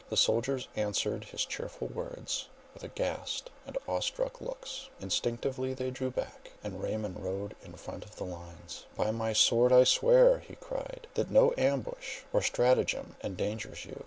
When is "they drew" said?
5.75-6.09